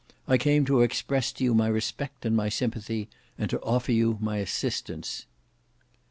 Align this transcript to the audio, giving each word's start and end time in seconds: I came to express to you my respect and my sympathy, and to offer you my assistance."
I 0.27 0.39
came 0.39 0.65
to 0.65 0.81
express 0.81 1.31
to 1.33 1.43
you 1.43 1.53
my 1.53 1.67
respect 1.67 2.25
and 2.25 2.35
my 2.35 2.49
sympathy, 2.49 3.07
and 3.37 3.51
to 3.51 3.61
offer 3.61 3.91
you 3.91 4.17
my 4.19 4.37
assistance." 4.37 5.27